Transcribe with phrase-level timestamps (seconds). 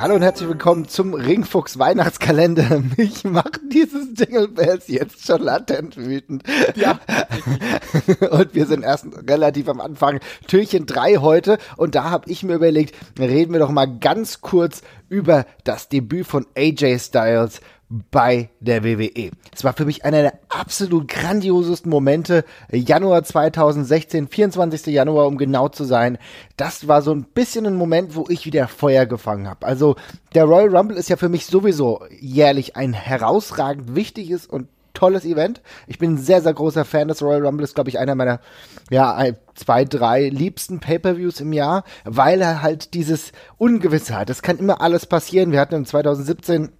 [0.00, 2.82] Hallo und herzlich willkommen zum Ringfuchs Weihnachtskalender.
[2.96, 6.42] Mich macht dieses Jingle Bells jetzt schon latent wütend.
[6.74, 6.98] Ja.
[8.30, 10.20] und wir sind erst relativ am Anfang.
[10.46, 11.58] Türchen 3 heute.
[11.76, 14.80] Und da habe ich mir überlegt, reden wir doch mal ganz kurz
[15.10, 19.32] über das Debüt von AJ Styles bei der WWE.
[19.52, 22.44] Es war für mich einer der absolut grandiosesten Momente.
[22.70, 24.86] Januar 2016, 24.
[24.86, 26.16] Januar, um genau zu sein.
[26.56, 29.66] Das war so ein bisschen ein Moment, wo ich wieder Feuer gefangen habe.
[29.66, 29.96] Also
[30.34, 35.62] der Royal Rumble ist ja für mich sowieso jährlich ein herausragend wichtiges und tolles Event.
[35.86, 37.64] Ich bin ein sehr, sehr großer Fan des Royal Rumble.
[37.64, 38.40] Ist, glaube ich, einer meiner,
[38.90, 44.30] ja, zwei, drei liebsten Pay-Per-Views im Jahr, weil er halt dieses Ungewisse hat.
[44.30, 45.52] Es kann immer alles passieren.
[45.52, 46.70] Wir hatten im 2017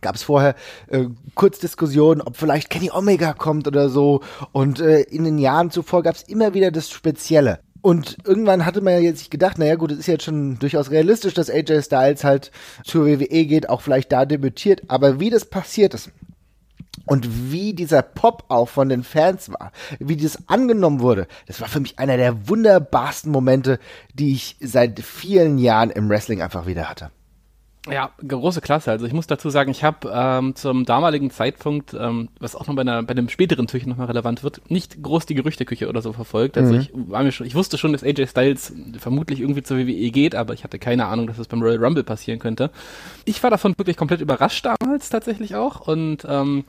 [0.00, 0.54] gab es vorher
[0.88, 4.22] äh, kurz Diskussionen, ob vielleicht Kenny Omega kommt oder so.
[4.52, 7.60] Und äh, in den Jahren zuvor gab es immer wieder das Spezielle.
[7.82, 10.92] Und irgendwann hatte man ja jetzt sich gedacht, naja gut, es ist jetzt schon durchaus
[10.92, 12.52] realistisch, dass AJ Styles halt
[12.84, 14.82] zur WWE geht, auch vielleicht da debütiert.
[14.86, 16.10] Aber wie das passiert ist
[17.06, 21.66] und wie dieser Pop auch von den Fans war, wie das angenommen wurde, das war
[21.66, 23.80] für mich einer der wunderbarsten Momente,
[24.14, 27.10] die ich seit vielen Jahren im Wrestling einfach wieder hatte.
[27.90, 28.92] Ja, große Klasse.
[28.92, 32.76] Also ich muss dazu sagen, ich habe ähm, zum damaligen Zeitpunkt, ähm, was auch noch
[32.76, 36.12] bei, einer, bei einem späteren Türchen nochmal relevant wird, nicht groß die Gerüchteküche oder so
[36.12, 36.56] verfolgt.
[36.56, 36.80] Also mhm.
[36.80, 40.36] ich war mir schon, ich wusste schon, dass AJ Styles vermutlich irgendwie zur WWE geht,
[40.36, 42.70] aber ich hatte keine Ahnung, dass das beim Royal Rumble passieren könnte.
[43.24, 46.64] Ich war davon wirklich komplett überrascht damals tatsächlich auch und ähm,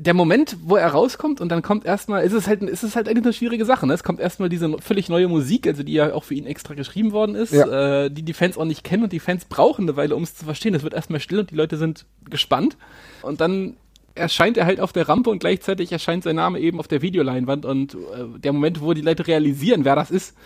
[0.00, 3.08] der Moment, wo er rauskommt und dann kommt erstmal, ist es halt, ist es halt
[3.08, 3.92] eine schwierige Sache, ne?
[3.92, 7.12] Es kommt erstmal diese völlig neue Musik, also die ja auch für ihn extra geschrieben
[7.12, 8.04] worden ist, ja.
[8.04, 10.34] äh, die die Fans auch nicht kennen und die Fans brauchen eine Weile, um es
[10.34, 10.74] zu verstehen.
[10.74, 12.78] Es wird erstmal still und die Leute sind gespannt.
[13.22, 13.76] Und dann
[14.14, 17.64] erscheint er halt auf der Rampe und gleichzeitig erscheint sein Name eben auf der Videoleinwand
[17.64, 20.36] und äh, der Moment, wo die Leute realisieren, wer das ist,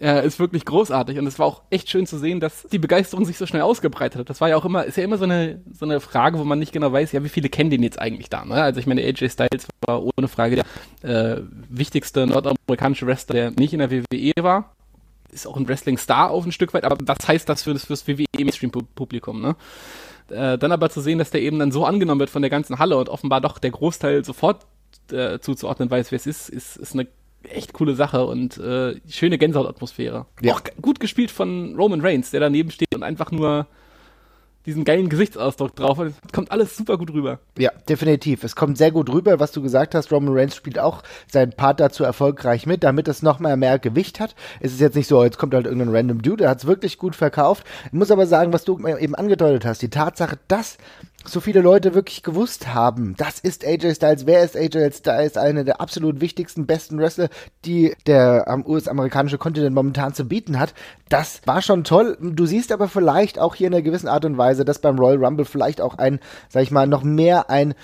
[0.00, 3.24] äh, ist wirklich großartig und es war auch echt schön zu sehen, dass die Begeisterung
[3.24, 4.30] sich so schnell ausgebreitet hat.
[4.30, 6.58] Das war ja auch immer, ist ja immer so eine, so eine Frage, wo man
[6.58, 8.54] nicht genau weiß, ja, wie viele kennen den jetzt eigentlich da, ne?
[8.54, 10.64] Also ich meine, AJ Styles war ohne Frage
[11.02, 14.74] der äh, wichtigste nordamerikanische Wrestler, der nicht in der WWE war.
[15.32, 18.06] Ist auch ein Wrestling-Star auf ein Stück weit, aber was heißt das für das fürs
[18.06, 19.56] WWE-Mainstream-Publikum, ne?
[20.28, 22.78] Äh, dann aber zu sehen, dass der eben dann so angenommen wird von der ganzen
[22.78, 24.66] Halle und offenbar doch der Großteil sofort
[25.10, 27.08] äh, zuzuordnen weiß, wer es ist, ist, ist eine
[27.44, 30.26] echt coole Sache und äh, schöne Gänsehautatmosphäre.
[30.40, 30.54] Ja.
[30.54, 33.66] Auch gut gespielt von Roman Reigns, der daneben steht und einfach nur
[34.66, 35.98] diesen geilen Gesichtsausdruck drauf.
[35.98, 37.40] Und es kommt alles super gut rüber.
[37.58, 38.44] Ja, definitiv.
[38.44, 40.12] Es kommt sehr gut rüber, was du gesagt hast.
[40.12, 44.20] Roman Reigns spielt auch seinen Part dazu erfolgreich mit, damit es noch mal mehr Gewicht
[44.20, 44.34] hat.
[44.60, 46.98] Es ist jetzt nicht so, jetzt kommt halt irgendein random Dude, der hat es wirklich
[46.98, 47.64] gut verkauft.
[47.86, 50.78] Ich muss aber sagen, was du eben angedeutet hast, die Tatsache, dass
[51.24, 55.64] so viele Leute wirklich gewusst haben, das ist AJ Styles, wer ist AJ Styles, einer
[55.64, 57.28] der absolut wichtigsten, besten Wrestler,
[57.64, 60.74] die der US-amerikanische Kontinent momentan zu bieten hat.
[61.08, 62.16] Das war schon toll.
[62.20, 65.24] Du siehst aber vielleicht auch hier in einer gewissen Art und Weise, dass beim Royal
[65.24, 67.74] Rumble vielleicht auch ein, sag ich mal, noch mehr ein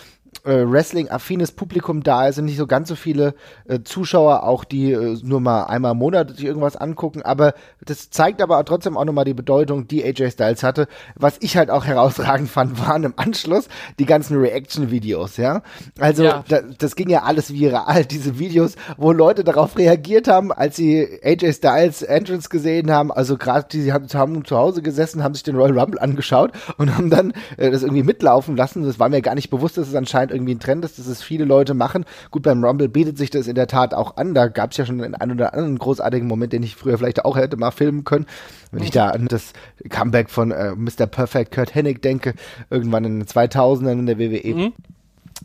[0.45, 3.35] äh, Wrestling-affines Publikum da ist und nicht so ganz so viele
[3.67, 7.23] äh, Zuschauer, auch die äh, nur mal einmal im Monat sich irgendwas angucken.
[7.23, 10.87] Aber das zeigt aber trotzdem auch nochmal die Bedeutung, die AJ Styles hatte.
[11.17, 13.69] Was ich halt auch herausragend fand, waren im Anschluss
[13.99, 15.63] die ganzen Reaction-Videos, ja.
[15.99, 16.45] Also ja.
[16.49, 21.21] Da, das ging ja alles viral, diese Videos, wo Leute darauf reagiert haben, als sie
[21.23, 23.11] AJ Styles Entrance gesehen haben.
[23.11, 26.95] Also gerade die haben, haben zu Hause gesessen, haben sich den Royal Rumble angeschaut und
[26.97, 28.85] haben dann äh, das irgendwie mitlaufen lassen.
[28.85, 31.07] Das war mir gar nicht bewusst, dass es anscheinend anscheinend irgendwie ein Trend ist, dass
[31.07, 32.05] es viele Leute machen.
[32.31, 34.35] Gut, beim Rumble bietet sich das in der Tat auch an.
[34.35, 37.37] Da gab es ja schon einen oder anderen großartigen Moment, den ich früher vielleicht auch
[37.37, 38.27] hätte mal filmen können.
[38.71, 39.53] Wenn ich da an das
[39.89, 41.07] Comeback von äh, Mr.
[41.07, 42.35] Perfect Kurt Hennig denke,
[42.71, 44.55] irgendwann in den 2000ern in der WWE.
[44.55, 44.73] Mhm.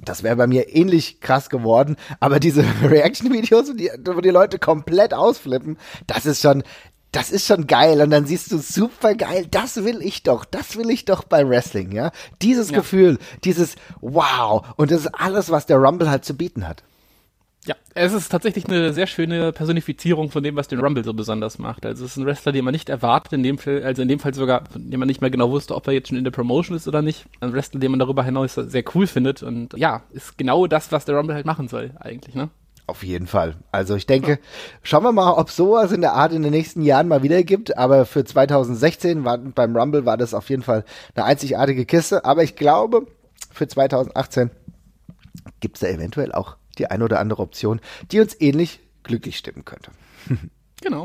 [0.04, 3.74] Das wäre bei mir ähnlich krass geworden, aber diese Reaction-Videos,
[4.06, 6.64] wo die Leute komplett ausflippen, das ist schon,
[7.14, 10.76] das ist schon geil und dann siehst du super geil, das will ich doch, das
[10.76, 12.12] will ich doch bei Wrestling, ja.
[12.42, 12.78] Dieses ja.
[12.78, 16.84] Gefühl, dieses Wow und das ist alles, was der Rumble halt zu bieten hat.
[17.66, 21.60] Ja, es ist tatsächlich eine sehr schöne Personifizierung von dem, was den Rumble so besonders
[21.60, 21.86] macht.
[21.86, 24.20] Also es ist ein Wrestler, den man nicht erwartet, in dem Fall, also in dem
[24.20, 26.32] Fall sogar, von dem man nicht mehr genau wusste, ob er jetzt schon in der
[26.32, 27.26] Promotion ist oder nicht.
[27.40, 31.06] Ein Wrestler, den man darüber hinaus sehr cool findet und ja, ist genau das, was
[31.06, 32.50] der Rumble halt machen soll, eigentlich, ne?
[32.86, 33.56] Auf jeden Fall.
[33.72, 34.40] Also ich denke,
[34.82, 37.78] schauen wir mal, ob sowas in der Art in den nächsten Jahren mal wieder gibt.
[37.78, 40.84] Aber für 2016 war, beim Rumble war das auf jeden Fall
[41.16, 42.26] eine einzigartige Kiste.
[42.26, 43.08] Aber ich glaube,
[43.52, 44.52] für 2018
[45.62, 47.80] gibt es da eventuell auch die eine oder andere Option,
[48.12, 49.92] die uns ähnlich glücklich stimmen könnte.
[50.82, 51.02] Genau.